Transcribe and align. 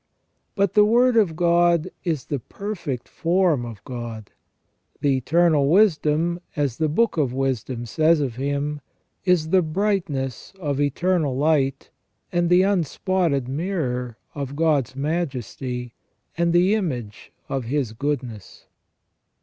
But 0.55 0.73
the 0.73 0.83
Word 0.83 1.15
of 1.15 1.35
God 1.35 1.91
is 2.03 2.25
the 2.25 2.39
perfect 2.39 3.07
form 3.07 3.63
of 3.65 3.83
God. 3.83 4.31
The 5.01 5.15
Eternal 5.17 5.69
Wisdom, 5.69 6.39
as 6.55 6.77
the 6.77 6.89
Book 6.89 7.17
of 7.17 7.33
Wisdom 7.35 7.85
says 7.85 8.19
of 8.19 8.35
Him, 8.35 8.81
is 9.25 9.49
"the 9.49 9.61
brightness 9.61 10.53
of 10.59 10.81
eternal 10.81 11.37
light, 11.37 11.91
and 12.31 12.49
the 12.49 12.63
unspotted 12.63 13.47
mirror 13.47 14.17
of 14.33 14.55
God's 14.55 14.95
majesty, 14.95 15.93
and 16.35 16.51
the 16.51 16.73
image 16.73 17.31
of 17.47 17.65
His 17.65 17.93
goodness 17.93 18.65